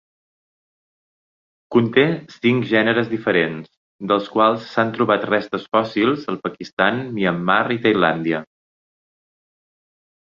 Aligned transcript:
Conté 1.75 2.05
cinc 2.35 2.65
gèneres 2.71 3.11
diferents, 3.11 3.69
dels 4.13 4.29
quals 4.37 4.65
s'han 4.71 4.95
trobat 4.97 5.27
restes 5.33 5.69
fòssils 5.77 6.27
al 6.33 6.43
Pakistan, 6.49 7.01
Myanmar 7.19 7.63
i 7.77 7.79
Tailàndia. 7.87 8.41